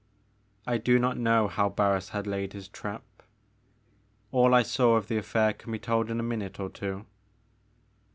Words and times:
I 0.65 0.79
do 0.79 0.97
not 0.97 1.15
know 1.19 1.47
how 1.47 1.69
Barris 1.69 2.09
had 2.09 2.25
laid 2.25 2.53
his 2.53 2.67
trap; 2.67 3.03
all 4.31 4.51
I 4.55 4.63
saw 4.63 4.95
of 4.95 5.09
the 5.09 5.17
affair 5.17 5.53
can 5.53 5.71
be 5.71 5.77
told 5.77 6.09
in 6.09 6.19
a 6.19 6.23
minute 6.23 6.59
or 6.59 6.69
two. 6.71 7.05